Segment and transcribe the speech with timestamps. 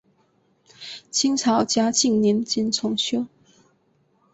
[1.11, 3.27] 清朝嘉庆年间重修。